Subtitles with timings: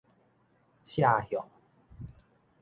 [0.83, 1.45] 赦餉